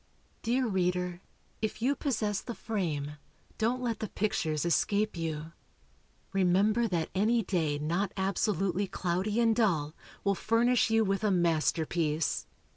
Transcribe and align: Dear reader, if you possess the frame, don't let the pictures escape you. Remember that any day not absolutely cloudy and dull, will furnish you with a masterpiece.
Dear 0.41 0.65
reader, 0.65 1.21
if 1.61 1.79
you 1.79 1.95
possess 1.95 2.41
the 2.41 2.55
frame, 2.55 3.17
don't 3.59 3.83
let 3.83 3.99
the 3.99 4.09
pictures 4.09 4.65
escape 4.65 5.15
you. 5.15 5.51
Remember 6.33 6.87
that 6.87 7.11
any 7.13 7.43
day 7.43 7.77
not 7.77 8.11
absolutely 8.17 8.87
cloudy 8.87 9.39
and 9.39 9.55
dull, 9.55 9.93
will 10.23 10.33
furnish 10.33 10.89
you 10.89 11.05
with 11.05 11.23
a 11.23 11.29
masterpiece. 11.29 12.47